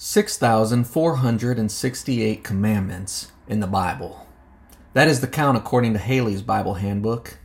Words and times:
6,468 0.00 2.44
commandments 2.44 3.32
in 3.48 3.58
the 3.58 3.66
Bible. 3.66 4.28
That 4.92 5.08
is 5.08 5.20
the 5.20 5.26
count 5.26 5.58
according 5.58 5.92
to 5.94 5.98
Halley's 5.98 6.40
Bible 6.40 6.74
Handbook. 6.74 7.38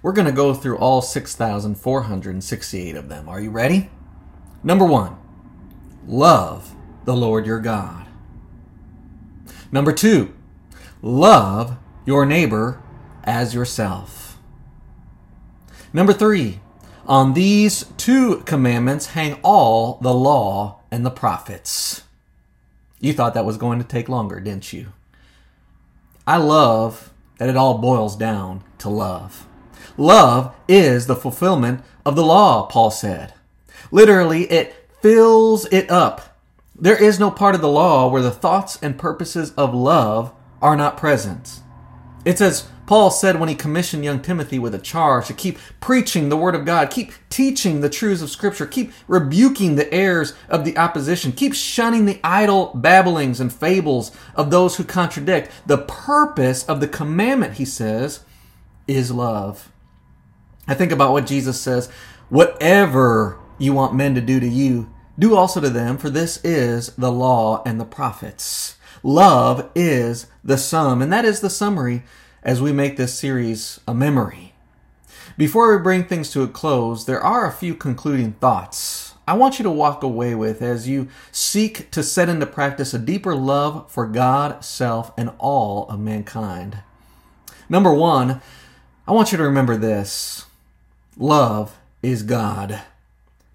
We're 0.00 0.14
going 0.14 0.26
to 0.26 0.32
go 0.32 0.54
through 0.54 0.78
all 0.78 1.02
6,468 1.02 2.96
of 2.96 3.10
them. 3.10 3.28
Are 3.28 3.42
you 3.42 3.50
ready? 3.50 3.90
Number 4.64 4.86
one, 4.86 5.18
love 6.06 6.74
the 7.04 7.14
Lord 7.14 7.44
your 7.44 7.60
God. 7.60 8.06
Number 9.70 9.92
two, 9.92 10.32
love 11.02 11.76
your 12.06 12.24
neighbor 12.24 12.82
as 13.22 13.52
yourself. 13.52 14.38
Number 15.92 16.14
three, 16.14 16.60
on 17.10 17.34
these 17.34 17.86
two 17.96 18.36
commandments 18.42 19.06
hang 19.06 19.34
all 19.42 19.98
the 20.00 20.14
law 20.14 20.78
and 20.92 21.04
the 21.04 21.10
prophets. 21.10 22.04
You 23.00 23.12
thought 23.12 23.34
that 23.34 23.44
was 23.44 23.56
going 23.56 23.80
to 23.80 23.84
take 23.84 24.08
longer, 24.08 24.38
didn't 24.38 24.72
you? 24.72 24.92
I 26.24 26.36
love 26.36 27.12
that 27.38 27.48
it 27.48 27.56
all 27.56 27.78
boils 27.78 28.14
down 28.14 28.62
to 28.78 28.88
love. 28.88 29.48
Love 29.96 30.54
is 30.68 31.08
the 31.08 31.16
fulfillment 31.16 31.82
of 32.06 32.14
the 32.14 32.22
law, 32.22 32.66
Paul 32.66 32.92
said. 32.92 33.34
Literally, 33.90 34.44
it 34.44 34.72
fills 35.02 35.66
it 35.72 35.90
up. 35.90 36.38
There 36.76 37.02
is 37.02 37.18
no 37.18 37.32
part 37.32 37.56
of 37.56 37.60
the 37.60 37.68
law 37.68 38.08
where 38.08 38.22
the 38.22 38.30
thoughts 38.30 38.78
and 38.80 38.96
purposes 38.96 39.52
of 39.56 39.74
love 39.74 40.32
are 40.62 40.76
not 40.76 40.96
present. 40.96 41.60
It's 42.24 42.38
says, 42.38 42.68
Paul 42.86 43.10
said 43.10 43.38
when 43.38 43.48
he 43.48 43.54
commissioned 43.54 44.04
young 44.04 44.20
Timothy 44.20 44.58
with 44.58 44.74
a 44.74 44.78
charge 44.78 45.28
to 45.28 45.32
keep 45.32 45.58
preaching 45.80 46.28
the 46.28 46.36
Word 46.36 46.54
of 46.54 46.64
God, 46.64 46.90
keep 46.90 47.12
teaching 47.30 47.80
the 47.80 47.88
truths 47.88 48.20
of 48.20 48.30
Scripture, 48.30 48.66
keep 48.66 48.92
rebuking 49.06 49.76
the 49.76 49.92
errors 49.94 50.34
of 50.48 50.64
the 50.64 50.76
opposition, 50.76 51.30
keep 51.32 51.54
shunning 51.54 52.04
the 52.04 52.18
idle 52.24 52.72
babblings 52.74 53.40
and 53.40 53.52
fables 53.52 54.10
of 54.34 54.50
those 54.50 54.76
who 54.76 54.84
contradict. 54.84 55.50
The 55.66 55.78
purpose 55.78 56.64
of 56.64 56.80
the 56.80 56.88
commandment, 56.88 57.54
he 57.54 57.64
says, 57.64 58.24
is 58.88 59.12
love. 59.12 59.70
I 60.66 60.74
think 60.74 60.92
about 60.92 61.12
what 61.12 61.26
Jesus 61.26 61.60
says 61.60 61.88
whatever 62.28 63.38
you 63.58 63.72
want 63.72 63.94
men 63.94 64.14
to 64.14 64.20
do 64.20 64.40
to 64.40 64.48
you, 64.48 64.92
do 65.18 65.36
also 65.36 65.60
to 65.60 65.70
them, 65.70 65.98
for 65.98 66.10
this 66.10 66.42
is 66.44 66.88
the 66.96 67.12
law 67.12 67.62
and 67.64 67.80
the 67.80 67.84
prophets. 67.84 68.76
Love 69.02 69.70
is 69.74 70.26
the 70.44 70.58
sum, 70.58 71.00
and 71.02 71.12
that 71.12 71.24
is 71.24 71.40
the 71.40 71.50
summary 71.50 72.02
as 72.42 72.60
we 72.60 72.72
make 72.72 72.96
this 72.96 73.18
series 73.18 73.80
a 73.86 73.94
memory. 73.94 74.54
Before 75.36 75.74
we 75.74 75.82
bring 75.82 76.04
things 76.04 76.30
to 76.32 76.42
a 76.42 76.48
close, 76.48 77.06
there 77.06 77.20
are 77.20 77.46
a 77.46 77.52
few 77.52 77.74
concluding 77.74 78.32
thoughts 78.32 79.10
I 79.30 79.34
want 79.34 79.60
you 79.60 79.62
to 79.62 79.70
walk 79.70 80.02
away 80.02 80.34
with 80.34 80.60
as 80.60 80.88
you 80.88 81.06
seek 81.30 81.92
to 81.92 82.02
set 82.02 82.28
into 82.28 82.46
practice 82.46 82.92
a 82.92 82.98
deeper 82.98 83.32
love 83.32 83.88
for 83.88 84.04
God, 84.08 84.64
self, 84.64 85.12
and 85.16 85.30
all 85.38 85.86
of 85.88 86.00
mankind. 86.00 86.78
Number 87.68 87.94
one, 87.94 88.40
I 89.06 89.12
want 89.12 89.30
you 89.30 89.38
to 89.38 89.44
remember 89.44 89.76
this 89.76 90.46
love 91.16 91.78
is 92.02 92.24
God. 92.24 92.82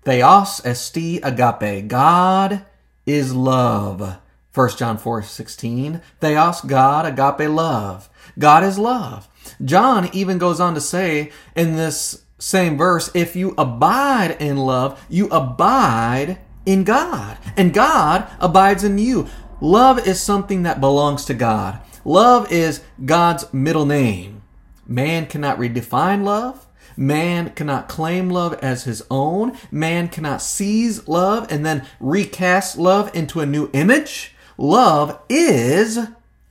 Theos 0.03 0.65
esti 0.65 1.17
agape. 1.17 1.89
God 1.89 2.65
is 3.05 3.35
love. 3.35 4.17
1 4.55 4.69
John 4.77 4.97
4 4.97 5.21
16. 5.21 6.01
Theos, 6.21 6.61
God, 6.61 7.05
agape, 7.05 7.49
love. 7.49 8.09
God 8.39 8.63
is 8.63 8.79
love. 8.79 9.27
John 9.63 10.09
even 10.13 10.37
goes 10.37 10.61
on 10.61 10.73
to 10.75 10.81
say 10.81 11.31
in 11.57 11.75
this 11.75 12.23
same 12.39 12.77
verse, 12.77 13.11
if 13.13 13.35
you 13.35 13.53
abide 13.57 14.37
in 14.39 14.55
love, 14.55 15.05
you 15.09 15.27
abide 15.27 16.37
in 16.65 16.85
God, 16.85 17.37
and 17.57 17.73
God 17.73 18.29
abides 18.39 18.85
in 18.85 18.97
you. 18.97 19.27
Love 19.59 20.07
is 20.07 20.21
something 20.21 20.63
that 20.63 20.79
belongs 20.79 21.25
to 21.25 21.33
God. 21.33 21.79
Love 22.05 22.49
is 22.51 22.81
God's 23.03 23.51
middle 23.53 23.85
name. 23.85 24.41
Man 24.87 25.25
cannot 25.25 25.57
redefine 25.57 26.23
love. 26.23 26.65
Man 26.95 27.49
cannot 27.51 27.89
claim 27.89 28.29
love 28.29 28.53
as 28.61 28.85
his 28.85 29.03
own. 29.11 29.57
Man 29.69 30.07
cannot 30.07 30.41
seize 30.41 31.07
love 31.09 31.51
and 31.51 31.65
then 31.65 31.85
recast 31.99 32.77
love 32.77 33.13
into 33.13 33.41
a 33.41 33.45
new 33.45 33.69
image. 33.73 34.34
Love 34.57 35.19
is 35.29 35.99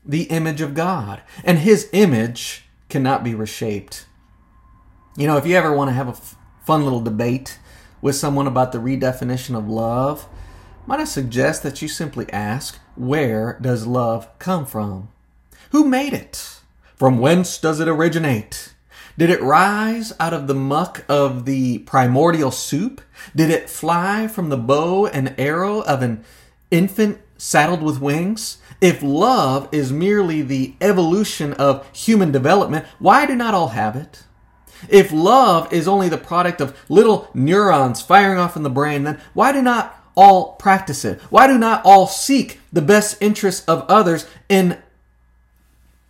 the 0.04 0.24
image 0.24 0.60
of 0.60 0.74
God, 0.74 1.22
and 1.42 1.58
His 1.58 1.88
image 1.92 2.64
cannot 2.88 3.24
be 3.24 3.34
reshaped. 3.34 4.06
You 5.16 5.26
know, 5.26 5.36
if 5.36 5.46
you 5.46 5.56
ever 5.56 5.72
want 5.72 5.88
to 5.88 5.94
have 5.94 6.08
a 6.08 6.12
f- 6.12 6.36
fun 6.66 6.84
little 6.84 7.00
debate 7.00 7.58
with 8.02 8.16
someone 8.16 8.46
about 8.46 8.72
the 8.72 8.78
redefinition 8.78 9.56
of 9.56 9.68
love, 9.68 10.26
might 10.86 11.00
I 11.00 11.04
suggest 11.04 11.62
that 11.62 11.80
you 11.80 11.88
simply 11.88 12.30
ask, 12.32 12.78
where 12.94 13.58
does 13.60 13.86
love 13.86 14.28
come 14.38 14.66
from? 14.66 15.08
Who 15.70 15.88
made 15.88 16.12
it? 16.12 16.60
From 16.94 17.18
whence 17.18 17.58
does 17.58 17.80
it 17.80 17.88
originate? 17.88 18.74
Did 19.16 19.30
it 19.30 19.42
rise 19.42 20.12
out 20.20 20.34
of 20.34 20.46
the 20.46 20.54
muck 20.54 21.04
of 21.08 21.46
the 21.46 21.78
primordial 21.78 22.50
soup? 22.50 23.00
Did 23.34 23.50
it 23.50 23.70
fly 23.70 24.28
from 24.28 24.48
the 24.48 24.56
bow 24.56 25.06
and 25.06 25.34
arrow 25.38 25.80
of 25.80 26.02
an 26.02 26.24
infant 26.70 27.20
saddled 27.36 27.82
with 27.82 28.00
wings? 28.00 28.58
If 28.80 29.02
love 29.02 29.68
is 29.72 29.92
merely 29.92 30.42
the 30.42 30.74
evolution 30.80 31.52
of 31.54 31.86
human 31.96 32.32
development, 32.32 32.86
why 32.98 33.26
do 33.26 33.34
not 33.34 33.54
all 33.54 33.68
have 33.68 33.96
it? 33.96 34.24
If 34.88 35.12
love 35.12 35.72
is 35.72 35.88
only 35.88 36.08
the 36.08 36.18
product 36.18 36.60
of 36.60 36.78
little 36.88 37.30
neurons 37.32 38.02
firing 38.02 38.38
off 38.38 38.56
in 38.56 38.62
the 38.62 38.70
brain, 38.70 39.04
then 39.04 39.20
why 39.32 39.52
do 39.52 39.62
not 39.62 39.98
all 40.14 40.52
practice 40.54 41.04
it? 41.04 41.20
Why 41.30 41.46
do 41.46 41.58
not 41.58 41.84
all 41.84 42.06
seek 42.06 42.60
the 42.72 42.82
best 42.82 43.16
interests 43.20 43.64
of 43.66 43.86
others 43.88 44.26
in 44.48 44.78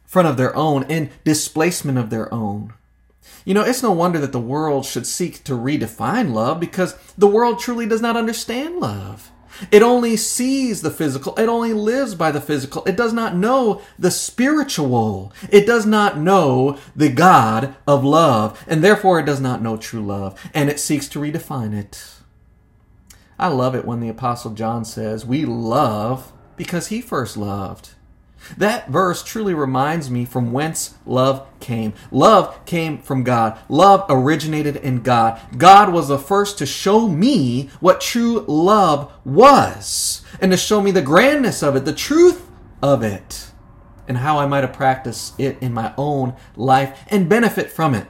front 0.04 0.28
of 0.28 0.36
their 0.36 0.54
own, 0.56 0.84
in 0.84 1.10
displacement 1.24 1.98
of 1.98 2.10
their 2.10 2.32
own? 2.32 2.72
You 3.44 3.54
know, 3.54 3.62
it's 3.62 3.82
no 3.82 3.92
wonder 3.92 4.18
that 4.20 4.32
the 4.32 4.40
world 4.40 4.86
should 4.86 5.06
seek 5.06 5.44
to 5.44 5.52
redefine 5.52 6.32
love 6.32 6.60
because 6.60 6.96
the 7.16 7.26
world 7.26 7.58
truly 7.58 7.86
does 7.86 8.00
not 8.00 8.16
understand 8.16 8.78
love. 8.78 9.30
It 9.70 9.82
only 9.82 10.16
sees 10.16 10.82
the 10.82 10.90
physical. 10.90 11.34
It 11.36 11.48
only 11.48 11.72
lives 11.72 12.14
by 12.14 12.30
the 12.30 12.40
physical. 12.40 12.84
It 12.84 12.96
does 12.96 13.12
not 13.12 13.36
know 13.36 13.82
the 13.98 14.10
spiritual. 14.10 15.32
It 15.50 15.66
does 15.66 15.86
not 15.86 16.18
know 16.18 16.78
the 16.94 17.08
God 17.08 17.74
of 17.86 18.04
love. 18.04 18.62
And 18.66 18.82
therefore 18.82 19.20
it 19.20 19.26
does 19.26 19.40
not 19.40 19.62
know 19.62 19.76
true 19.76 20.04
love. 20.04 20.40
And 20.52 20.68
it 20.70 20.80
seeks 20.80 21.08
to 21.10 21.20
redefine 21.20 21.74
it. 21.74 22.14
I 23.38 23.48
love 23.48 23.74
it 23.74 23.84
when 23.84 24.00
the 24.00 24.08
Apostle 24.08 24.52
John 24.52 24.84
says, 24.84 25.26
We 25.26 25.44
love 25.44 26.32
because 26.56 26.88
he 26.88 27.00
first 27.00 27.36
loved. 27.36 27.90
That 28.56 28.88
verse 28.88 29.22
truly 29.22 29.54
reminds 29.54 30.10
me 30.10 30.24
from 30.24 30.52
whence 30.52 30.94
love 31.06 31.46
came. 31.60 31.94
Love 32.10 32.64
came 32.66 32.98
from 32.98 33.24
God. 33.24 33.58
Love 33.68 34.06
originated 34.08 34.76
in 34.76 35.02
God. 35.02 35.40
God 35.56 35.92
was 35.92 36.08
the 36.08 36.18
first 36.18 36.58
to 36.58 36.66
show 36.66 37.08
me 37.08 37.70
what 37.80 38.00
true 38.00 38.44
love 38.46 39.12
was 39.24 40.22
and 40.40 40.50
to 40.52 40.56
show 40.56 40.80
me 40.80 40.90
the 40.90 41.02
grandness 41.02 41.62
of 41.62 41.76
it, 41.76 41.84
the 41.84 41.94
truth 41.94 42.46
of 42.82 43.02
it, 43.02 43.50
and 44.06 44.18
how 44.18 44.38
I 44.38 44.46
might 44.46 44.64
have 44.64 44.72
practiced 44.72 45.38
it 45.40 45.56
in 45.60 45.72
my 45.72 45.94
own 45.96 46.34
life 46.56 47.04
and 47.08 47.28
benefit 47.28 47.70
from 47.70 47.94
it. 47.94 48.06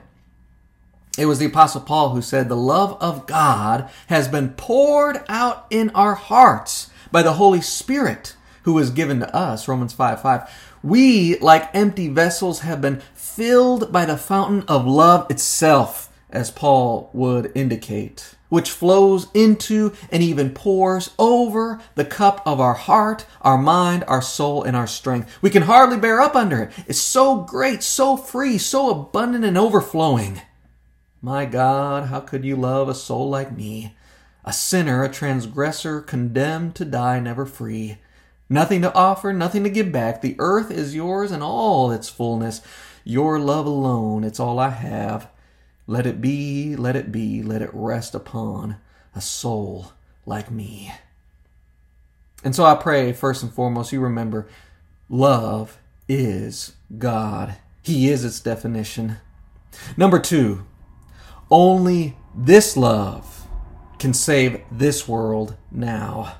It 1.16 1.26
was 1.26 1.38
the 1.38 1.46
Apostle 1.46 1.82
Paul 1.82 2.10
who 2.10 2.22
said, 2.22 2.48
The 2.48 2.56
love 2.56 2.96
of 3.00 3.26
God 3.26 3.88
has 4.08 4.26
been 4.26 4.50
poured 4.50 5.22
out 5.28 5.66
in 5.70 5.90
our 5.90 6.14
hearts 6.14 6.90
by 7.12 7.22
the 7.22 7.34
Holy 7.34 7.60
Spirit 7.60 8.34
who 8.64 8.74
was 8.74 8.90
given 8.90 9.20
to 9.20 9.34
us, 9.34 9.68
Romans 9.68 9.92
5 9.92 10.20
5. 10.20 10.50
We, 10.82 11.38
like 11.38 11.74
empty 11.74 12.08
vessels, 12.08 12.60
have 12.60 12.80
been 12.80 13.00
filled 13.14 13.92
by 13.92 14.04
the 14.04 14.16
fountain 14.16 14.64
of 14.68 14.86
love 14.86 15.30
itself, 15.30 16.10
as 16.30 16.50
Paul 16.50 17.10
would 17.12 17.52
indicate, 17.54 18.34
which 18.48 18.70
flows 18.70 19.28
into 19.34 19.92
and 20.10 20.22
even 20.22 20.50
pours 20.50 21.10
over 21.18 21.80
the 21.94 22.04
cup 22.04 22.42
of 22.46 22.60
our 22.60 22.74
heart, 22.74 23.26
our 23.40 23.58
mind, 23.58 24.04
our 24.08 24.22
soul, 24.22 24.62
and 24.62 24.76
our 24.76 24.86
strength. 24.86 25.30
We 25.40 25.50
can 25.50 25.62
hardly 25.62 25.96
bear 25.96 26.20
up 26.20 26.34
under 26.34 26.64
it. 26.64 26.72
It's 26.86 27.00
so 27.00 27.42
great, 27.42 27.82
so 27.82 28.16
free, 28.16 28.58
so 28.58 28.90
abundant 28.90 29.44
and 29.44 29.56
overflowing. 29.56 30.42
My 31.20 31.46
God, 31.46 32.08
how 32.08 32.20
could 32.20 32.44
you 32.44 32.56
love 32.56 32.88
a 32.88 32.94
soul 32.94 33.30
like 33.30 33.56
me? 33.56 33.94
A 34.44 34.52
sinner, 34.52 35.02
a 35.02 35.08
transgressor, 35.08 36.02
condemned 36.02 36.74
to 36.74 36.84
die, 36.84 37.20
never 37.20 37.46
free. 37.46 37.96
Nothing 38.54 38.82
to 38.82 38.94
offer, 38.94 39.32
nothing 39.32 39.64
to 39.64 39.68
give 39.68 39.90
back. 39.90 40.22
The 40.22 40.36
earth 40.38 40.70
is 40.70 40.94
yours 40.94 41.32
and 41.32 41.42
all 41.42 41.90
its 41.90 42.08
fullness. 42.08 42.60
Your 43.02 43.40
love 43.40 43.66
alone, 43.66 44.22
it's 44.22 44.38
all 44.38 44.60
I 44.60 44.68
have. 44.68 45.28
Let 45.88 46.06
it 46.06 46.20
be, 46.20 46.76
let 46.76 46.94
it 46.94 47.10
be, 47.10 47.42
let 47.42 47.62
it 47.62 47.70
rest 47.72 48.14
upon 48.14 48.76
a 49.12 49.20
soul 49.20 49.90
like 50.24 50.52
me. 50.52 50.92
And 52.44 52.54
so 52.54 52.64
I 52.64 52.76
pray, 52.76 53.12
first 53.12 53.42
and 53.42 53.52
foremost, 53.52 53.90
you 53.90 53.98
remember 53.98 54.46
love 55.08 55.76
is 56.08 56.74
God. 56.96 57.56
He 57.82 58.08
is 58.08 58.24
its 58.24 58.38
definition. 58.38 59.16
Number 59.96 60.20
two, 60.20 60.64
only 61.50 62.16
this 62.36 62.76
love 62.76 63.48
can 63.98 64.14
save 64.14 64.60
this 64.70 65.08
world 65.08 65.56
now. 65.72 66.36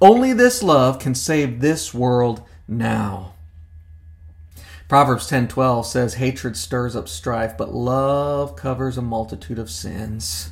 Only 0.00 0.32
this 0.32 0.62
love 0.62 0.98
can 0.98 1.14
save 1.14 1.60
this 1.60 1.92
world 1.94 2.42
now. 2.66 3.32
Proverbs 4.88 5.26
10:12 5.26 5.86
says 5.86 6.14
hatred 6.14 6.56
stirs 6.56 6.94
up 6.94 7.08
strife, 7.08 7.56
but 7.56 7.74
love 7.74 8.56
covers 8.56 8.98
a 8.98 9.02
multitude 9.02 9.58
of 9.58 9.70
sins. 9.70 10.50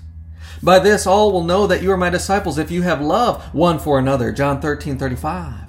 By 0.63 0.79
this 0.79 1.07
all 1.07 1.31
will 1.31 1.45
know 1.45 1.67
that 1.67 1.83
you 1.83 1.93
are 1.93 1.97
my 1.97 2.11
disciples 2.11 2.59
if 2.59 2.71
you 2.71 2.83
have 2.83 3.01
love 3.01 3.43
one 3.53 3.79
for 3.79 3.99
another. 3.99 4.33
John 4.33 4.61
13:35. 4.61 5.67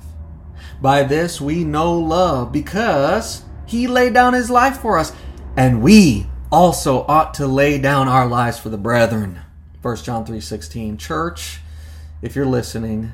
By 0.82 1.04
this 1.04 1.42
we 1.42 1.64
know 1.64 1.94
love 2.00 2.52
because 2.52 3.44
he 3.66 3.88
laid 3.88 4.14
down 4.14 4.34
his 4.34 4.50
life 4.50 4.78
for 4.78 4.98
us, 4.98 5.12
and 5.56 5.82
we 5.82 6.28
also 6.52 7.06
ought 7.08 7.34
to 7.36 7.48
lay 7.48 7.78
down 7.78 8.08
our 8.08 8.26
lives 8.26 8.58
for 8.58 8.70
the 8.70 8.78
brethren. 8.78 9.40
1 9.82 10.04
John 10.04 10.26
3:16. 10.26 10.98
Church, 10.98 11.62
if 12.22 12.36
you're 12.36 12.46
listening, 12.46 13.12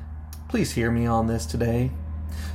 please 0.48 0.72
hear 0.72 0.90
me 0.90 1.06
on 1.06 1.26
this 1.26 1.44
today. 1.44 1.90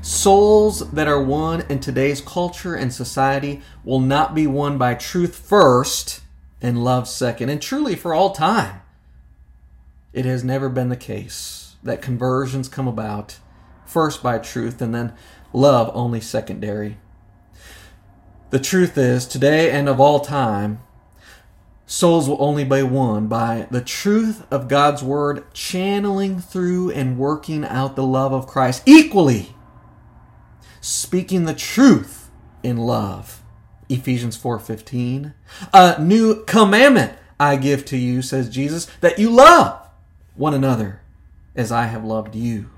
Souls 0.01 0.89
that 0.91 1.07
are 1.07 1.23
won 1.23 1.61
in 1.69 1.79
today's 1.79 2.21
culture 2.21 2.75
and 2.75 2.91
society 2.91 3.61
will 3.83 3.99
not 3.99 4.33
be 4.33 4.47
won 4.47 4.77
by 4.77 4.95
truth 4.95 5.35
first 5.35 6.21
and 6.61 6.83
love 6.83 7.07
second, 7.07 7.49
and 7.49 7.61
truly 7.61 7.95
for 7.95 8.13
all 8.13 8.31
time. 8.31 8.81
It 10.11 10.25
has 10.25 10.43
never 10.43 10.69
been 10.69 10.89
the 10.89 10.95
case 10.95 11.75
that 11.83 12.01
conversions 12.01 12.67
come 12.67 12.87
about 12.87 13.37
first 13.85 14.23
by 14.23 14.39
truth 14.39 14.81
and 14.81 14.95
then 14.95 15.13
love 15.51 15.91
only 15.93 16.21
secondary. 16.21 16.97
The 18.49 18.59
truth 18.59 18.97
is, 18.97 19.25
today 19.25 19.71
and 19.71 19.89
of 19.89 19.99
all 19.99 20.19
time, 20.19 20.79
souls 21.93 22.27
will 22.27 22.41
only 22.41 22.63
be 22.63 22.81
won 22.81 23.27
by 23.27 23.67
the 23.69 23.79
truth 23.79 24.43
of 24.51 24.67
God's 24.67 25.03
Word 25.03 25.45
channeling 25.53 26.39
through 26.39 26.89
and 26.89 27.19
working 27.19 27.63
out 27.63 27.95
the 27.95 28.05
love 28.05 28.33
of 28.33 28.47
Christ 28.47 28.81
equally, 28.87 29.55
speaking 30.81 31.45
the 31.45 31.53
truth 31.53 32.31
in 32.63 32.77
love. 32.77 33.43
Ephesians 33.89 34.35
4:15 34.35 35.33
A 35.71 36.01
new 36.01 36.43
commandment 36.45 37.13
I 37.39 37.57
give 37.57 37.85
to 37.85 37.97
you 37.97 38.23
says 38.23 38.49
Jesus 38.49 38.87
that 39.01 39.19
you 39.19 39.29
love 39.29 39.87
one 40.35 40.55
another 40.55 41.01
as 41.55 41.71
I 41.71 41.85
have 41.85 42.03
loved 42.03 42.33
you 42.33 42.71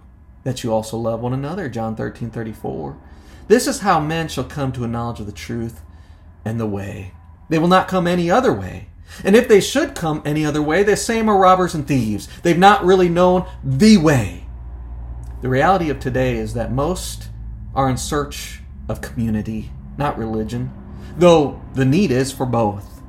that 0.44 0.64
you 0.64 0.74
also 0.74 0.98
love 0.98 1.22
one 1.22 1.34
another 1.34 1.70
John 1.70 1.96
13:34 1.96 2.98
this 3.48 3.68
is 3.68 3.80
how 3.80 4.00
men 4.00 4.28
shall 4.28 4.44
come 4.44 4.72
to 4.74 4.84
a 4.84 4.88
knowledge 4.88 5.20
of 5.20 5.28
the 5.28 5.32
truth 5.32 5.82
and 6.44 6.60
the 6.60 6.66
way. 6.66 7.14
They 7.48 7.60
will 7.60 7.68
not 7.68 7.88
come 7.88 8.08
any 8.08 8.32
other 8.32 8.52
way. 8.52 8.88
And 9.24 9.36
if 9.36 9.48
they 9.48 9.62
should 9.62 9.96
come 9.96 10.22
any 10.26 10.46
other 10.46 10.62
way, 10.62 10.84
the 10.84 10.98
same 10.98 11.30
are 11.30 11.38
robbers 11.38 11.74
and 11.74 11.88
thieves. 11.88 12.28
They've 12.42 12.58
not 12.58 12.84
really 12.84 13.10
known 13.10 13.46
the 13.64 13.98
way. 13.98 14.46
The 15.42 15.50
reality 15.50 15.90
of 15.90 16.00
today 16.00 16.38
is 16.38 16.54
that 16.54 16.72
most 16.72 17.30
are 17.74 17.90
in 17.90 17.98
search 17.98 18.62
of 18.90 19.02
community, 19.02 19.72
not 19.98 20.18
religion, 20.18 20.72
though 21.18 21.62
the 21.74 21.86
need 21.86 22.12
is 22.12 22.32
for 22.32 22.46
both. 22.46 23.02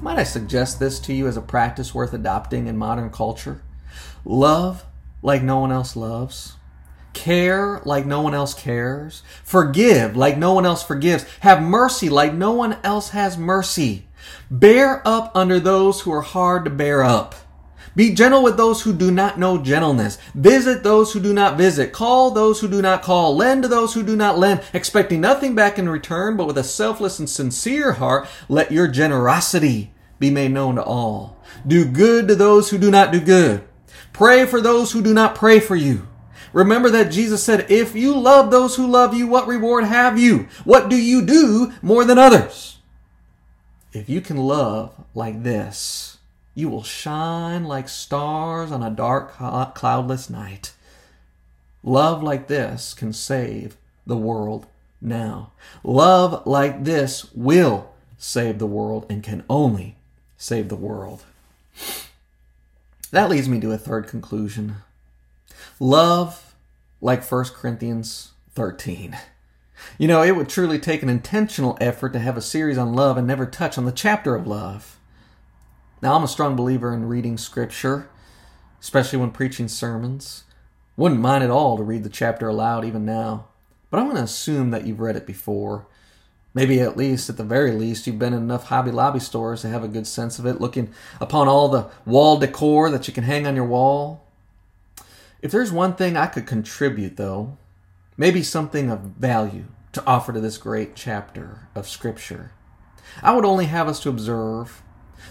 Might 0.00 0.18
I 0.18 0.24
suggest 0.24 0.78
this 0.78 1.00
to 1.00 1.12
you 1.12 1.26
as 1.26 1.36
a 1.36 1.42
practice 1.42 1.94
worth 1.94 2.12
adopting 2.12 2.66
in 2.66 2.76
modern 2.76 3.10
culture? 3.10 3.62
Love 4.24 4.84
like 5.22 5.42
no 5.42 5.60
one 5.60 5.72
else 5.72 5.96
loves 5.96 6.56
care 7.16 7.80
like 7.84 8.04
no 8.06 8.20
one 8.20 8.34
else 8.34 8.54
cares, 8.54 9.22
forgive 9.42 10.16
like 10.16 10.36
no 10.36 10.52
one 10.52 10.66
else 10.66 10.82
forgives, 10.82 11.24
have 11.40 11.62
mercy 11.62 12.08
like 12.08 12.34
no 12.34 12.52
one 12.52 12.76
else 12.84 13.08
has 13.10 13.38
mercy, 13.38 14.05
bear 14.50 15.06
up 15.06 15.32
under 15.34 15.60
those 15.60 16.00
who 16.00 16.12
are 16.12 16.22
hard 16.22 16.64
to 16.64 16.70
bear 16.70 17.02
up. 17.02 17.34
Be 17.96 18.12
gentle 18.14 18.42
with 18.42 18.58
those 18.58 18.82
who 18.82 18.92
do 18.92 19.10
not 19.10 19.38
know 19.38 19.56
gentleness. 19.56 20.18
Visit 20.34 20.82
those 20.82 21.12
who 21.12 21.20
do 21.20 21.32
not 21.32 21.56
visit. 21.56 21.94
Call 21.94 22.30
those 22.30 22.60
who 22.60 22.68
do 22.68 22.82
not 22.82 23.02
call. 23.02 23.34
Lend 23.34 23.62
to 23.62 23.68
those 23.68 23.94
who 23.94 24.02
do 24.02 24.14
not 24.14 24.38
lend, 24.38 24.62
expecting 24.74 25.22
nothing 25.22 25.54
back 25.54 25.78
in 25.78 25.88
return, 25.88 26.36
but 26.36 26.46
with 26.46 26.58
a 26.58 26.64
selfless 26.64 27.18
and 27.18 27.28
sincere 27.28 27.92
heart, 27.92 28.28
let 28.50 28.70
your 28.70 28.86
generosity 28.86 29.94
be 30.18 30.30
made 30.30 30.50
known 30.50 30.74
to 30.74 30.84
all. 30.84 31.38
Do 31.66 31.86
good 31.86 32.28
to 32.28 32.34
those 32.34 32.68
who 32.68 32.76
do 32.76 32.90
not 32.90 33.12
do 33.12 33.20
good. 33.20 33.66
Pray 34.12 34.44
for 34.44 34.60
those 34.60 34.92
who 34.92 35.02
do 35.02 35.14
not 35.14 35.34
pray 35.34 35.58
for 35.58 35.76
you. 35.76 36.06
Remember 36.52 36.90
that 36.90 37.12
Jesus 37.12 37.42
said, 37.42 37.70
If 37.70 37.94
you 37.94 38.14
love 38.16 38.50
those 38.50 38.76
who 38.76 38.86
love 38.86 39.14
you, 39.14 39.26
what 39.26 39.46
reward 39.46 39.84
have 39.84 40.18
you? 40.18 40.48
What 40.64 40.90
do 40.90 40.96
you 40.96 41.24
do 41.24 41.72
more 41.82 42.04
than 42.04 42.18
others? 42.18 42.75
If 43.96 44.10
you 44.10 44.20
can 44.20 44.36
love 44.36 44.92
like 45.14 45.42
this, 45.42 46.18
you 46.54 46.68
will 46.68 46.82
shine 46.82 47.64
like 47.64 47.88
stars 47.88 48.70
on 48.70 48.82
a 48.82 48.90
dark, 48.90 49.32
cloudless 49.74 50.28
night. 50.28 50.74
Love 51.82 52.22
like 52.22 52.46
this 52.46 52.92
can 52.92 53.14
save 53.14 53.78
the 54.06 54.18
world 54.18 54.66
now. 55.00 55.52
Love 55.82 56.46
like 56.46 56.84
this 56.84 57.32
will 57.32 57.94
save 58.18 58.58
the 58.58 58.66
world 58.66 59.06
and 59.08 59.22
can 59.22 59.44
only 59.48 59.96
save 60.36 60.68
the 60.68 60.76
world. 60.76 61.24
That 63.12 63.30
leads 63.30 63.48
me 63.48 63.60
to 63.60 63.72
a 63.72 63.78
third 63.78 64.08
conclusion. 64.08 64.76
Love 65.80 66.54
like 67.00 67.24
1 67.24 67.44
Corinthians 67.46 68.32
13. 68.54 69.16
You 69.98 70.08
know, 70.08 70.22
it 70.22 70.36
would 70.36 70.48
truly 70.48 70.78
take 70.78 71.02
an 71.02 71.08
intentional 71.08 71.76
effort 71.80 72.12
to 72.12 72.18
have 72.18 72.36
a 72.36 72.42
series 72.42 72.78
on 72.78 72.94
love 72.94 73.16
and 73.16 73.26
never 73.26 73.46
touch 73.46 73.78
on 73.78 73.84
the 73.84 73.92
chapter 73.92 74.34
of 74.34 74.46
love. 74.46 74.98
Now, 76.02 76.14
I'm 76.14 76.24
a 76.24 76.28
strong 76.28 76.56
believer 76.56 76.92
in 76.92 77.08
reading 77.08 77.38
scripture, 77.38 78.08
especially 78.80 79.18
when 79.18 79.30
preaching 79.30 79.68
sermons. 79.68 80.44
Wouldn't 80.96 81.20
mind 81.20 81.44
at 81.44 81.50
all 81.50 81.76
to 81.76 81.82
read 81.82 82.04
the 82.04 82.10
chapter 82.10 82.48
aloud 82.48 82.84
even 82.84 83.04
now, 83.04 83.46
but 83.90 83.98
I'm 83.98 84.06
going 84.06 84.16
to 84.16 84.22
assume 84.22 84.70
that 84.70 84.86
you've 84.86 85.00
read 85.00 85.16
it 85.16 85.26
before. 85.26 85.86
Maybe 86.54 86.80
at 86.80 86.96
least, 86.96 87.28
at 87.28 87.36
the 87.36 87.44
very 87.44 87.72
least, 87.72 88.06
you've 88.06 88.18
been 88.18 88.32
in 88.32 88.42
enough 88.42 88.68
Hobby 88.68 88.90
Lobby 88.90 89.20
stores 89.20 89.60
to 89.60 89.68
have 89.68 89.84
a 89.84 89.88
good 89.88 90.06
sense 90.06 90.38
of 90.38 90.46
it, 90.46 90.60
looking 90.60 90.90
upon 91.20 91.48
all 91.48 91.68
the 91.68 91.90
wall 92.06 92.38
decor 92.38 92.90
that 92.90 93.06
you 93.06 93.12
can 93.12 93.24
hang 93.24 93.46
on 93.46 93.56
your 93.56 93.66
wall, 93.66 94.26
if 95.42 95.50
there's 95.50 95.70
one 95.70 95.94
thing 95.94 96.16
I 96.16 96.26
could 96.26 96.46
contribute, 96.46 97.16
though, 97.16 97.56
maybe 98.16 98.42
something 98.42 98.90
of 98.90 99.00
value 99.00 99.66
to 99.92 100.04
offer 100.06 100.32
to 100.32 100.40
this 100.40 100.58
great 100.58 100.94
chapter 100.94 101.68
of 101.74 101.88
Scripture, 101.88 102.52
I 103.22 103.34
would 103.34 103.44
only 103.44 103.66
have 103.66 103.88
us 103.88 104.00
to 104.00 104.08
observe 104.08 104.82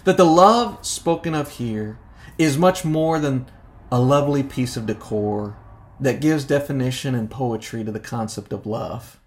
that 0.04 0.16
the 0.16 0.24
love 0.24 0.84
spoken 0.84 1.34
of 1.34 1.52
here 1.52 1.98
is 2.38 2.58
much 2.58 2.84
more 2.84 3.18
than 3.18 3.46
a 3.90 4.00
lovely 4.00 4.42
piece 4.42 4.76
of 4.76 4.86
decor 4.86 5.56
that 6.00 6.20
gives 6.20 6.44
definition 6.44 7.14
and 7.14 7.30
poetry 7.30 7.84
to 7.84 7.92
the 7.92 8.00
concept 8.00 8.52
of 8.52 8.66
love. 8.66 9.18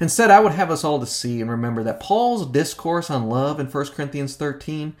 Instead, 0.00 0.30
I 0.30 0.40
would 0.40 0.52
have 0.52 0.70
us 0.70 0.84
all 0.84 1.00
to 1.00 1.06
see 1.06 1.40
and 1.40 1.50
remember 1.50 1.82
that 1.82 2.00
Paul's 2.00 2.46
discourse 2.46 3.10
on 3.10 3.28
love 3.28 3.60
in 3.60 3.66
1 3.66 3.86
Corinthians 3.88 4.36
13 4.36 4.96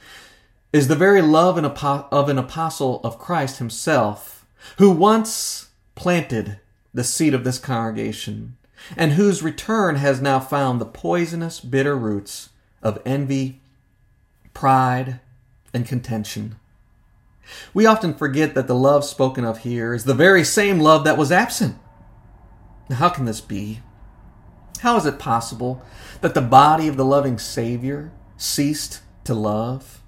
is 0.72 0.88
the 0.88 0.96
very 0.96 1.22
love 1.22 1.56
of 1.56 2.28
an 2.28 2.38
apostle 2.38 3.00
of 3.02 3.18
Christ 3.18 3.58
himself 3.58 4.46
who 4.78 4.90
once 4.90 5.68
planted 5.94 6.58
the 6.94 7.04
seat 7.04 7.34
of 7.34 7.44
this 7.44 7.58
congregation, 7.58 8.56
and 8.96 9.12
whose 9.12 9.42
return 9.42 9.96
has 9.96 10.20
now 10.20 10.40
found 10.40 10.80
the 10.80 10.86
poisonous, 10.86 11.60
bitter 11.60 11.96
roots 11.96 12.50
of 12.82 13.00
envy, 13.06 13.60
pride, 14.54 15.20
and 15.72 15.86
contention. 15.86 16.56
We 17.74 17.86
often 17.86 18.14
forget 18.14 18.54
that 18.54 18.66
the 18.66 18.74
love 18.74 19.04
spoken 19.04 19.44
of 19.44 19.58
here 19.58 19.94
is 19.94 20.04
the 20.04 20.14
very 20.14 20.44
same 20.44 20.78
love 20.78 21.04
that 21.04 21.18
was 21.18 21.32
absent. 21.32 21.76
Now, 22.88 22.96
how 22.96 23.08
can 23.08 23.24
this 23.24 23.40
be? 23.40 23.80
How 24.80 24.96
is 24.96 25.06
it 25.06 25.18
possible 25.18 25.82
that 26.20 26.34
the 26.34 26.40
body 26.40 26.88
of 26.88 26.96
the 26.96 27.04
loving 27.04 27.38
Savior 27.38 28.12
ceased 28.36 29.00
to 29.24 29.34
love? 29.34 30.01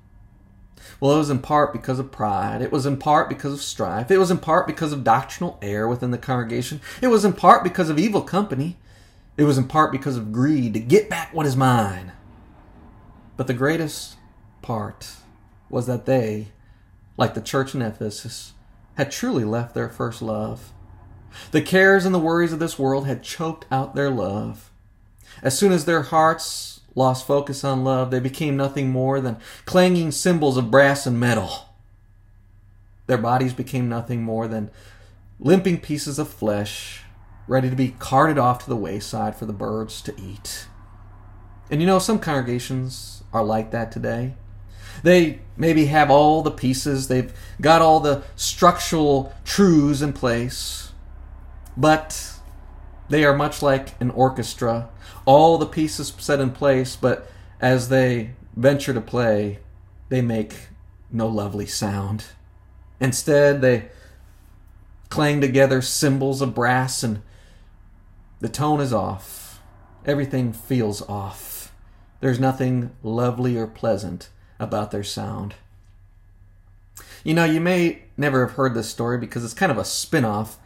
Well, 1.01 1.15
it 1.15 1.19
was 1.19 1.31
in 1.31 1.41
part 1.41 1.73
because 1.73 1.99
of 1.99 2.13
pride. 2.13 2.63
It 2.63 2.73
was 2.73 2.87
in 2.87 2.97
part 2.97 3.29
because 3.29 3.53
of 3.53 3.63
strife. 3.63 4.11
It 4.11 4.19
was 4.19 4.31
in 4.31 4.39
part 4.39 4.67
because 4.67 4.93
of 4.93 5.05
doctrinal 5.05 5.59
error 5.61 5.89
within 5.89 6.11
the 6.11 6.19
congregation. 6.19 6.81
It 7.03 7.09
was 7.09 7.25
in 7.25 7.33
part 7.33 7.65
because 7.65 7.89
of 7.89 7.99
evil 7.99 8.23
company. 8.23 8.77
It 9.37 9.45
was 9.45 9.59
in 9.59 9.67
part 9.67 9.91
because 9.91 10.17
of 10.17 10.33
greed 10.33 10.75
to 10.75 10.81
get 10.81 11.11
back 11.11 11.35
what 11.35 11.47
is 11.47 11.57
mine. 11.57 12.13
But 13.37 13.49
the 13.49 13.55
greatest 13.55 14.17
part 14.63 15.17
was 15.69 15.87
that 15.87 16.07
they, 16.07 16.49
like 17.17 17.35
the 17.35 17.41
church 17.41 17.75
in 17.75 17.83
Ephesus, 17.83 18.53
had 18.97 19.11
truly 19.11 19.45
left 19.45 19.75
their 19.75 19.89
first 19.89 20.23
love. 20.23 20.73
The 21.51 21.63
cares 21.63 22.05
and 22.05 22.15
the 22.15 22.21
worries 22.21 22.53
of 22.53 22.61
this 22.61 22.79
world 22.79 23.07
had 23.07 23.25
choked 23.25 23.67
out 23.71 23.95
their 23.95 24.11
love. 24.11 24.71
As 25.43 25.59
soon 25.59 25.73
as 25.73 25.85
their 25.85 26.03
hearts 26.03 26.74
lost 26.95 27.27
focus 27.27 27.65
on 27.65 27.85
love, 27.85 28.11
they 28.11 28.21
became 28.21 28.57
nothing 28.57 28.91
more 28.91 29.21
than 29.21 29.39
clanging 29.65 30.13
cymbals 30.13 30.57
of 30.57 30.71
brass 30.71 31.07
and 31.07 31.19
metal. 31.19 31.69
Their 33.07 33.19
bodies 33.19 33.53
became 33.53 33.89
nothing 33.89 34.23
more 34.23 34.49
than 34.49 34.71
limping 35.39 35.81
pieces 35.81 36.19
of 36.19 36.29
flesh 36.29 37.03
ready 37.47 37.69
to 37.69 37.77
be 37.77 37.95
carted 37.99 38.39
off 38.39 38.65
to 38.65 38.69
the 38.69 38.77
wayside 38.77 39.37
for 39.37 39.47
the 39.47 39.53
birds 39.53 40.01
to 40.03 40.15
eat. 40.21 40.67
And 41.71 41.81
you 41.81 41.87
know, 41.87 41.99
some 41.99 42.19
congregations 42.19 43.23
are 43.33 43.45
like 43.45 43.71
that 43.73 43.93
today. 43.93 44.35
They 45.03 45.41
maybe 45.57 45.87
have 45.87 46.11
all 46.11 46.43
the 46.43 46.51
pieces, 46.51 47.09
they've 47.09 47.33
got 47.61 47.83
all 47.83 48.01
the 48.01 48.23
structural 48.37 49.35
truths 49.45 50.01
in 50.01 50.13
place, 50.13 50.93
but 51.77 52.34
they 53.09 53.25
are 53.25 53.37
much 53.37 53.63
like 53.63 54.01
an 54.01 54.11
orchestra. 54.11 54.89
All 55.25 55.59
the 55.59 55.67
pieces 55.67 56.13
set 56.19 56.41
in 56.41 56.51
place, 56.51 56.97
but 56.97 57.31
as 57.61 57.89
they 57.89 58.33
venture 58.57 58.95
to 58.95 59.01
play, 59.01 59.59
they 60.09 60.21
make 60.21 60.69
no 61.11 61.27
lovely 61.27 61.67
sound. 61.67 62.27
Instead, 63.01 63.61
they 63.61 63.89
clang 65.09 65.41
together 65.41 65.81
cymbals 65.81 66.41
of 66.41 66.55
brass 66.55 67.03
and 67.03 67.23
the 68.41 68.49
tone 68.49 68.81
is 68.81 68.93
off. 68.93 69.61
Everything 70.05 70.53
feels 70.53 71.03
off. 71.09 71.73
There's 72.21 72.41
nothing 72.41 72.91
lovely 73.03 73.57
or 73.57 73.67
pleasant 73.67 74.29
about 74.59 74.91
their 74.91 75.05
sound. 75.05 75.55
You 77.23 77.35
know, 77.35 77.45
you 77.45 77.61
may 77.61 78.03
never 78.17 78.47
have 78.47 78.57
heard 78.57 78.75
this 78.75 78.89
story 78.89 79.19
because 79.19 79.45
it's 79.45 79.55
kind 79.55 79.73
of 79.73 79.79
a 79.79 79.85
spin 79.85 80.25
off 80.25 80.59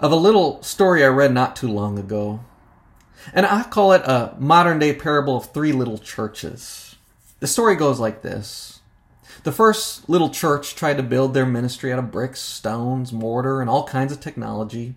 of 0.00 0.10
a 0.10 0.16
little 0.16 0.62
story 0.62 1.04
I 1.04 1.08
read 1.08 1.32
not 1.32 1.54
too 1.54 1.68
long 1.68 1.98
ago. 1.98 2.40
And 3.34 3.44
I 3.44 3.62
call 3.64 3.92
it 3.92 4.02
a 4.02 4.34
modern 4.38 4.78
day 4.78 4.94
parable 4.94 5.36
of 5.36 5.52
three 5.52 5.72
little 5.72 5.98
churches. 5.98 6.96
The 7.40 7.46
story 7.46 7.76
goes 7.76 8.00
like 8.00 8.22
this 8.22 8.80
The 9.44 9.52
first 9.52 10.08
little 10.08 10.30
church 10.30 10.74
tried 10.74 10.96
to 10.96 11.02
build 11.02 11.34
their 11.34 11.46
ministry 11.46 11.92
out 11.92 11.98
of 11.98 12.10
bricks, 12.10 12.40
stones, 12.40 13.12
mortar, 13.12 13.60
and 13.60 13.68
all 13.68 13.86
kinds 13.86 14.10
of 14.10 14.20
technology. 14.20 14.94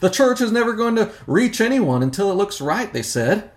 The 0.00 0.10
church 0.10 0.40
is 0.40 0.52
never 0.52 0.72
going 0.72 0.96
to 0.96 1.12
reach 1.26 1.60
anyone 1.60 2.02
until 2.02 2.30
it 2.30 2.36
looks 2.36 2.60
right, 2.60 2.92
they 2.92 3.02
said. 3.02 3.50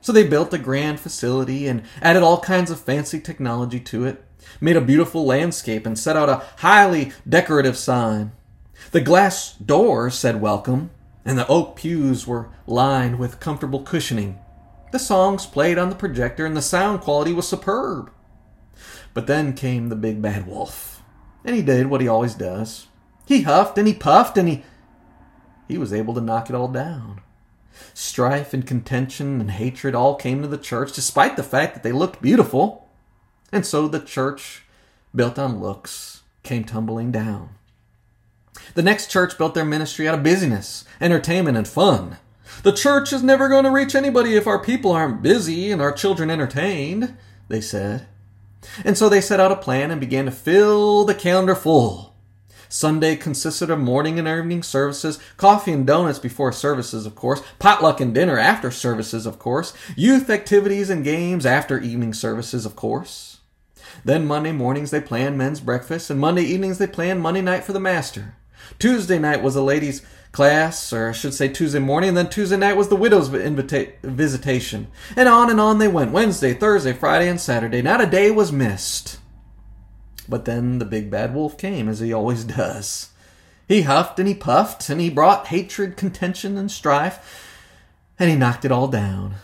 So 0.00 0.12
they 0.12 0.26
built 0.26 0.54
a 0.54 0.58
grand 0.58 1.00
facility 1.00 1.66
and 1.66 1.82
added 2.00 2.22
all 2.22 2.40
kinds 2.40 2.70
of 2.70 2.80
fancy 2.80 3.20
technology 3.20 3.80
to 3.80 4.04
it, 4.04 4.24
made 4.60 4.76
a 4.76 4.80
beautiful 4.80 5.24
landscape, 5.24 5.86
and 5.86 5.98
set 5.98 6.16
out 6.16 6.28
a 6.28 6.44
highly 6.58 7.12
decorative 7.28 7.76
sign. 7.76 8.32
The 8.92 9.00
glass 9.00 9.54
doors 9.54 10.14
said 10.14 10.40
welcome, 10.40 10.90
and 11.24 11.36
the 11.36 11.46
oak 11.48 11.76
pews 11.76 12.26
were 12.26 12.50
lined 12.66 13.18
with 13.18 13.40
comfortable 13.40 13.82
cushioning. 13.82 14.38
The 14.92 14.98
songs 14.98 15.44
played 15.44 15.76
on 15.76 15.90
the 15.90 15.96
projector, 15.96 16.46
and 16.46 16.56
the 16.56 16.62
sound 16.62 17.00
quality 17.00 17.32
was 17.32 17.48
superb. 17.48 18.10
But 19.12 19.26
then 19.26 19.54
came 19.54 19.88
the 19.88 19.96
big 19.96 20.22
bad 20.22 20.46
wolf, 20.46 21.02
and 21.44 21.56
he 21.56 21.62
did 21.62 21.88
what 21.88 22.00
he 22.00 22.08
always 22.08 22.34
does. 22.34 22.86
He 23.26 23.42
huffed 23.42 23.76
and 23.76 23.88
he 23.88 23.94
puffed, 23.94 24.38
and 24.38 24.48
he 24.48 24.64
he 25.66 25.78
was 25.78 25.92
able 25.92 26.14
to 26.14 26.20
knock 26.20 26.48
it 26.48 26.54
all 26.54 26.68
down. 26.68 27.22
Strife 27.92 28.54
and 28.54 28.66
contention 28.66 29.40
and 29.40 29.50
hatred 29.50 29.94
all 29.94 30.14
came 30.14 30.42
to 30.42 30.48
the 30.48 30.58
church, 30.58 30.92
despite 30.92 31.36
the 31.36 31.42
fact 31.42 31.74
that 31.74 31.82
they 31.82 31.92
looked 31.92 32.22
beautiful. 32.22 32.88
And 33.50 33.66
so 33.66 33.88
the 33.88 34.00
church, 34.00 34.64
built 35.14 35.38
on 35.38 35.60
looks, 35.60 36.22
came 36.42 36.64
tumbling 36.64 37.10
down. 37.10 37.50
The 38.74 38.82
next 38.82 39.10
church 39.10 39.38
built 39.38 39.54
their 39.54 39.64
ministry 39.64 40.08
out 40.08 40.14
of 40.14 40.22
busyness, 40.22 40.84
entertainment, 41.00 41.56
and 41.56 41.66
fun. 41.66 42.18
The 42.62 42.72
church 42.72 43.12
is 43.12 43.22
never 43.22 43.48
going 43.48 43.64
to 43.64 43.70
reach 43.70 43.94
anybody 43.94 44.34
if 44.34 44.46
our 44.46 44.62
people 44.62 44.92
aren't 44.92 45.22
busy 45.22 45.70
and 45.70 45.80
our 45.80 45.92
children 45.92 46.30
entertained, 46.30 47.16
they 47.48 47.60
said. 47.60 48.06
And 48.84 48.96
so 48.96 49.08
they 49.08 49.20
set 49.20 49.40
out 49.40 49.52
a 49.52 49.56
plan 49.56 49.90
and 49.90 50.00
began 50.00 50.24
to 50.24 50.30
fill 50.30 51.04
the 51.04 51.14
calendar 51.14 51.54
full. 51.54 52.14
Sunday 52.68 53.14
consisted 53.16 53.70
of 53.70 53.78
morning 53.78 54.18
and 54.18 54.26
evening 54.26 54.62
services, 54.62 55.20
coffee 55.36 55.72
and 55.72 55.86
donuts 55.86 56.18
before 56.18 56.50
services, 56.52 57.06
of 57.06 57.14
course, 57.14 57.42
potluck 57.58 58.00
and 58.00 58.12
dinner 58.12 58.38
after 58.38 58.70
services, 58.70 59.24
of 59.24 59.38
course, 59.38 59.72
youth 59.96 60.28
activities 60.28 60.90
and 60.90 61.04
games 61.04 61.46
after 61.46 61.78
evening 61.78 62.12
services, 62.12 62.66
of 62.66 62.74
course. 62.74 63.38
Then 64.04 64.26
Monday 64.26 64.52
mornings 64.52 64.90
they 64.90 65.00
planned 65.00 65.38
men's 65.38 65.60
breakfast, 65.60 66.10
and 66.10 66.20
Monday 66.20 66.42
evenings 66.42 66.78
they 66.78 66.86
planned 66.86 67.20
Monday 67.20 67.42
night 67.42 67.64
for 67.64 67.72
the 67.72 67.80
master. 67.80 68.34
Tuesday 68.78 69.18
night 69.18 69.42
was 69.42 69.56
a 69.56 69.62
ladies' 69.62 70.02
class, 70.32 70.92
or 70.92 71.08
I 71.08 71.12
should 71.12 71.32
say 71.32 71.48
Tuesday 71.48 71.78
morning, 71.78 72.08
and 72.08 72.18
then 72.18 72.28
Tuesday 72.28 72.56
night 72.56 72.76
was 72.76 72.88
the 72.88 72.96
widow's 72.96 73.32
invita- 73.32 73.92
visitation. 74.02 74.88
And 75.16 75.28
on 75.28 75.50
and 75.50 75.60
on 75.60 75.78
they 75.78 75.88
went 75.88 76.12
Wednesday, 76.12 76.52
Thursday, 76.52 76.92
Friday, 76.92 77.28
and 77.28 77.40
Saturday. 77.40 77.80
Not 77.80 78.02
a 78.02 78.06
day 78.06 78.30
was 78.30 78.52
missed. 78.52 79.18
But 80.28 80.44
then 80.44 80.78
the 80.78 80.84
big 80.84 81.10
bad 81.10 81.34
wolf 81.34 81.56
came, 81.56 81.88
as 81.88 82.00
he 82.00 82.12
always 82.12 82.44
does. 82.62 83.10
He 83.66 83.82
huffed 83.82 84.18
and 84.18 84.28
he 84.28 84.34
puffed, 84.34 84.88
and 84.90 85.00
he 85.00 85.10
brought 85.10 85.48
hatred, 85.48 85.96
contention, 85.96 86.56
and 86.56 86.70
strife, 86.70 87.50
and 88.18 88.30
he 88.30 88.36
knocked 88.36 88.64
it 88.64 88.72
all 88.72 88.88
down. 88.88 89.36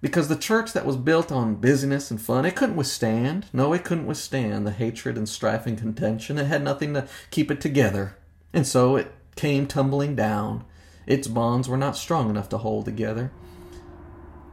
Because 0.00 0.28
the 0.28 0.36
church 0.36 0.72
that 0.72 0.84
was 0.84 0.96
built 0.96 1.30
on 1.30 1.56
busyness 1.56 2.10
and 2.10 2.20
fun, 2.20 2.44
it 2.44 2.56
couldn't 2.56 2.74
withstand. 2.74 3.46
No, 3.52 3.72
it 3.72 3.84
couldn't 3.84 4.06
withstand 4.06 4.66
the 4.66 4.72
hatred 4.72 5.16
and 5.16 5.28
strife 5.28 5.64
and 5.64 5.78
contention. 5.78 6.38
It 6.38 6.46
had 6.46 6.64
nothing 6.64 6.92
to 6.94 7.06
keep 7.30 7.52
it 7.52 7.60
together. 7.60 8.16
And 8.52 8.66
so 8.66 8.96
it 8.96 9.12
came 9.34 9.66
tumbling 9.66 10.14
down. 10.14 10.64
Its 11.06 11.26
bonds 11.26 11.68
were 11.68 11.76
not 11.76 11.96
strong 11.96 12.30
enough 12.30 12.48
to 12.50 12.58
hold 12.58 12.84
together. 12.84 13.32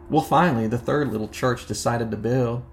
Well, 0.10 0.24
finally, 0.24 0.68
the 0.68 0.78
third 0.78 1.12
little 1.12 1.28
church 1.28 1.68
decided 1.68 2.10
to 2.12 2.18
build. 2.18 2.64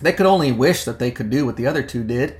They 0.00 0.12
could 0.12 0.26
only 0.26 0.52
wish 0.52 0.84
that 0.84 0.98
they 0.98 1.10
could 1.10 1.30
do 1.30 1.44
what 1.44 1.56
the 1.56 1.66
other 1.66 1.82
two 1.82 2.04
did. 2.04 2.36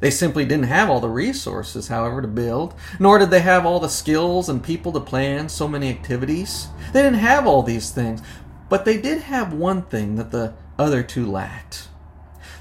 They 0.00 0.10
simply 0.10 0.44
didn't 0.44 0.64
have 0.64 0.88
all 0.88 1.00
the 1.00 1.08
resources, 1.08 1.88
however, 1.88 2.22
to 2.22 2.28
build, 2.28 2.74
nor 2.98 3.18
did 3.18 3.30
they 3.30 3.40
have 3.40 3.66
all 3.66 3.80
the 3.80 3.88
skills 3.88 4.48
and 4.48 4.62
people 4.62 4.92
to 4.92 5.00
plan 5.00 5.48
so 5.48 5.68
many 5.68 5.90
activities. 5.90 6.68
They 6.92 7.02
didn't 7.02 7.18
have 7.18 7.46
all 7.46 7.62
these 7.62 7.90
things, 7.90 8.22
but 8.68 8.84
they 8.84 9.00
did 9.00 9.22
have 9.22 9.52
one 9.52 9.82
thing 9.82 10.16
that 10.16 10.30
the 10.30 10.54
other 10.78 11.02
two 11.02 11.26
lacked. 11.26 11.88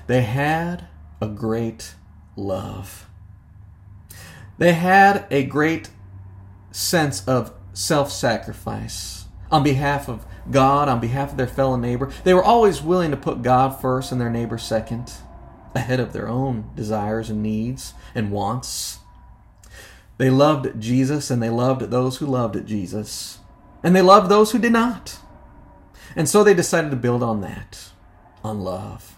They 0.08 0.24
had 0.24 0.88
a 1.22 1.28
great 1.28 1.96
love. 2.36 3.09
They 4.60 4.74
had 4.74 5.26
a 5.32 5.44
great 5.44 5.90
sense 6.72 7.28
of 7.28 7.54
self 7.74 8.12
sacrifice 8.12 9.26
on 9.52 9.64
behalf 9.64 10.08
of 10.08 10.26
God 10.52 10.90
on 10.90 11.00
behalf 11.00 11.32
of 11.32 11.38
their 11.38 11.48
fellow 11.48 11.76
neighbor. 11.76 12.12
They 12.24 12.34
were 12.34 12.44
always 12.44 12.82
willing 12.82 13.12
to 13.12 13.18
put 13.18 13.42
God 13.42 13.80
first 13.80 14.12
and 14.12 14.20
their 14.20 14.30
neighbor 14.30 14.58
second, 14.58 15.12
ahead 15.76 16.00
of 16.00 16.14
their 16.14 16.28
own 16.28 16.72
desires 16.76 17.30
and 17.30 17.44
needs 17.44 17.94
and 18.16 18.32
wants. 18.32 19.00
They 20.18 20.30
loved 20.30 20.80
Jesus 20.80 21.30
and 21.30 21.42
they 21.42 21.50
loved 21.50 21.90
those 21.90 22.18
who 22.18 22.26
loved 22.26 22.66
Jesus. 22.68 23.40
And 23.84 23.96
they 23.96 24.02
loved 24.02 24.30
those 24.30 24.52
who 24.52 24.60
did 24.60 24.74
not. 24.74 25.20
And 26.16 26.28
so 26.28 26.44
they 26.44 26.54
decided 26.54 26.92
to 26.92 26.98
build 26.98 27.24
on 27.24 27.42
that, 27.42 27.92
on 28.44 28.60
love. 28.60 29.16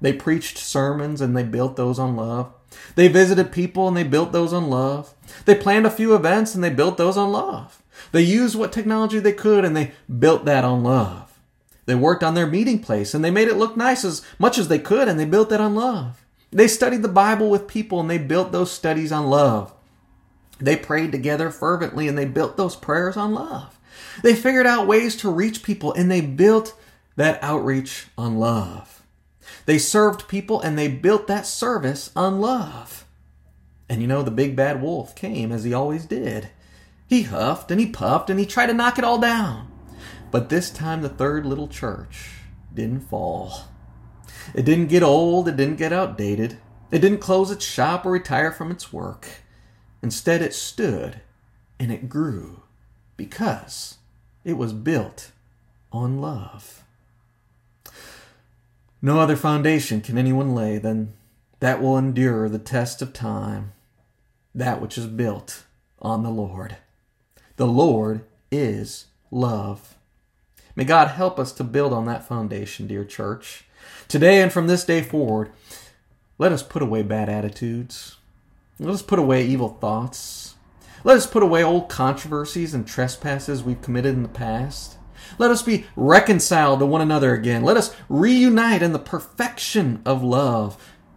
They 0.00 0.12
preached 0.12 0.58
sermons 0.58 1.20
and 1.20 1.36
they 1.36 1.44
built 1.44 1.76
those 1.76 1.98
on 1.98 2.16
love. 2.16 2.52
They 2.94 3.08
visited 3.08 3.52
people 3.52 3.88
and 3.88 3.96
they 3.96 4.04
built 4.04 4.32
those 4.32 4.52
on 4.52 4.68
love. 4.68 5.14
They 5.44 5.54
planned 5.54 5.86
a 5.86 5.90
few 5.90 6.14
events 6.14 6.54
and 6.54 6.62
they 6.62 6.70
built 6.70 6.96
those 6.96 7.16
on 7.16 7.32
love. 7.32 7.82
They 8.12 8.22
used 8.22 8.56
what 8.56 8.72
technology 8.72 9.18
they 9.18 9.32
could 9.32 9.64
and 9.64 9.76
they 9.76 9.92
built 10.18 10.44
that 10.44 10.64
on 10.64 10.82
love. 10.82 11.38
They 11.86 11.94
worked 11.94 12.22
on 12.22 12.34
their 12.34 12.46
meeting 12.46 12.78
place 12.78 13.14
and 13.14 13.24
they 13.24 13.30
made 13.30 13.48
it 13.48 13.56
look 13.56 13.76
nice 13.76 14.04
as 14.04 14.22
much 14.38 14.58
as 14.58 14.68
they 14.68 14.78
could 14.78 15.08
and 15.08 15.18
they 15.18 15.24
built 15.24 15.50
that 15.50 15.60
on 15.60 15.74
love. 15.74 16.24
They 16.50 16.68
studied 16.68 17.02
the 17.02 17.08
Bible 17.08 17.50
with 17.50 17.66
people 17.66 18.00
and 18.00 18.10
they 18.10 18.18
built 18.18 18.52
those 18.52 18.70
studies 18.70 19.10
on 19.10 19.26
love. 19.26 19.72
They 20.58 20.76
prayed 20.76 21.10
together 21.10 21.50
fervently 21.50 22.06
and 22.06 22.16
they 22.16 22.26
built 22.26 22.56
those 22.56 22.76
prayers 22.76 23.16
on 23.16 23.34
love. 23.34 23.78
They 24.22 24.34
figured 24.34 24.66
out 24.66 24.86
ways 24.86 25.16
to 25.16 25.30
reach 25.30 25.62
people 25.62 25.92
and 25.92 26.10
they 26.10 26.20
built 26.20 26.78
that 27.16 27.42
outreach 27.42 28.06
on 28.16 28.38
love. 28.38 29.01
They 29.66 29.78
served 29.78 30.28
people 30.28 30.60
and 30.60 30.78
they 30.78 30.88
built 30.88 31.26
that 31.26 31.46
service 31.46 32.10
on 32.16 32.40
love. 32.40 33.06
And 33.88 34.00
you 34.00 34.06
know, 34.06 34.22
the 34.22 34.30
big 34.30 34.56
bad 34.56 34.82
wolf 34.82 35.14
came 35.14 35.52
as 35.52 35.64
he 35.64 35.74
always 35.74 36.06
did. 36.06 36.48
He 37.06 37.22
huffed 37.22 37.70
and 37.70 37.78
he 37.78 37.86
puffed 37.86 38.30
and 38.30 38.40
he 38.40 38.46
tried 38.46 38.66
to 38.66 38.74
knock 38.74 38.98
it 38.98 39.04
all 39.04 39.18
down. 39.18 39.70
But 40.30 40.48
this 40.48 40.70
time 40.70 41.02
the 41.02 41.08
third 41.08 41.44
little 41.44 41.68
church 41.68 42.30
didn't 42.74 43.08
fall. 43.08 43.68
It 44.54 44.64
didn't 44.64 44.88
get 44.88 45.02
old, 45.02 45.46
it 45.46 45.56
didn't 45.56 45.76
get 45.76 45.92
outdated, 45.92 46.58
it 46.90 47.00
didn't 47.00 47.18
close 47.18 47.50
its 47.50 47.64
shop 47.64 48.04
or 48.06 48.12
retire 48.12 48.50
from 48.50 48.70
its 48.70 48.92
work. 48.92 49.28
Instead, 50.02 50.42
it 50.42 50.54
stood 50.54 51.20
and 51.78 51.92
it 51.92 52.08
grew 52.08 52.62
because 53.16 53.98
it 54.44 54.54
was 54.54 54.72
built 54.72 55.30
on 55.92 56.20
love. 56.20 56.81
No 59.04 59.18
other 59.18 59.34
foundation 59.34 60.00
can 60.00 60.16
anyone 60.16 60.54
lay 60.54 60.78
than 60.78 61.14
that 61.58 61.82
will 61.82 61.98
endure 61.98 62.48
the 62.48 62.60
test 62.60 63.02
of 63.02 63.12
time, 63.12 63.72
that 64.54 64.80
which 64.80 64.96
is 64.96 65.06
built 65.06 65.64
on 66.00 66.22
the 66.22 66.30
Lord. 66.30 66.76
The 67.56 67.66
Lord 67.66 68.24
is 68.52 69.06
love. 69.32 69.96
May 70.76 70.84
God 70.84 71.08
help 71.08 71.40
us 71.40 71.50
to 71.52 71.64
build 71.64 71.92
on 71.92 72.06
that 72.06 72.26
foundation, 72.26 72.86
dear 72.86 73.04
church. 73.04 73.64
Today 74.06 74.40
and 74.40 74.52
from 74.52 74.68
this 74.68 74.84
day 74.84 75.02
forward, 75.02 75.50
let 76.38 76.52
us 76.52 76.62
put 76.62 76.82
away 76.82 77.02
bad 77.02 77.28
attitudes. 77.28 78.16
Let 78.78 78.94
us 78.94 79.02
put 79.02 79.18
away 79.18 79.44
evil 79.44 79.68
thoughts. 79.80 80.54
Let 81.02 81.16
us 81.16 81.26
put 81.26 81.42
away 81.42 81.64
old 81.64 81.88
controversies 81.88 82.72
and 82.72 82.86
trespasses 82.86 83.64
we've 83.64 83.82
committed 83.82 84.14
in 84.14 84.22
the 84.22 84.28
past. 84.28 84.96
Let 85.38 85.50
us 85.50 85.62
be 85.62 85.86
reconciled 85.96 86.80
to 86.80 86.86
one 86.86 87.00
another 87.00 87.34
again. 87.34 87.62
Let 87.62 87.76
us 87.76 87.94
reunite 88.08 88.82
in 88.82 88.92
the 88.92 88.98
perfection 88.98 90.02
of 90.04 90.22
love. 90.22 90.76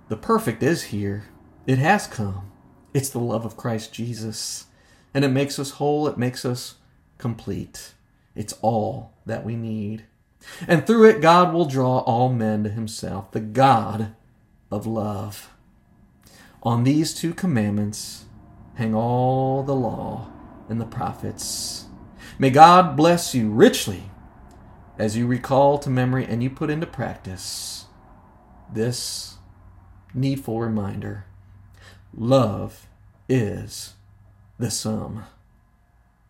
The 0.10 0.18
perfect 0.18 0.64
is 0.64 0.84
here. 0.86 1.26
It 1.66 1.78
has 1.80 2.08
come. 2.08 2.52
It's 2.94 3.10
the 3.10 3.20
love 3.20 3.46
of 3.46 3.58
Christ 3.58 3.94
Jesus. 3.94 4.66
And 5.14 5.26
it 5.26 5.30
makes 5.30 5.60
us 5.60 5.72
whole, 5.72 6.08
it 6.08 6.18
makes 6.18 6.46
us 6.46 6.76
complete. 7.18 7.94
It's 8.36 8.54
all 8.62 9.14
that 9.26 9.46
we 9.46 9.56
need. 9.56 10.06
And 10.68 10.86
through 10.86 11.10
it, 11.10 11.22
God 11.22 11.54
will 11.54 11.66
draw 11.66 12.00
all 12.00 12.32
men 12.32 12.64
to 12.64 12.70
himself, 12.70 13.32
the 13.32 13.40
God 13.40 14.16
of 14.70 14.86
love. 14.86 15.52
On 16.64 16.84
these 16.84 17.14
two 17.14 17.34
commandments 17.34 18.26
hang 18.76 18.94
all 18.94 19.64
the 19.64 19.76
law 19.76 20.28
and 20.70 20.80
the 20.80 20.86
prophets. 20.86 21.86
May 22.38 22.50
God 22.50 22.98
bless 22.98 23.34
you 23.34 23.50
richly 23.50 24.04
as 24.98 25.16
you 25.16 25.26
recall 25.26 25.78
to 25.80 25.90
memory 25.90 26.26
and 26.26 26.44
you 26.44 26.50
put 26.50 26.70
into 26.70 26.86
practice 26.86 27.86
this 28.72 29.36
needful 30.14 30.60
reminder 30.60 31.26
love 32.14 32.88
is 33.30 33.94
the 34.58 34.70
sum. 34.70 35.24